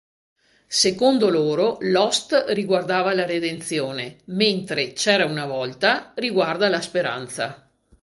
Secondo 0.65 1.29
loro, 1.29 1.77
"Lost" 1.81 2.45
riguardava 2.47 3.13
la 3.13 3.23
redenzione, 3.23 4.21
mentre 4.29 4.93
"C'era 4.93 5.25
una 5.25 5.45
volta" 5.45 6.11
riguarda 6.15 6.67
la 6.69 6.81
speranza. 6.81 7.71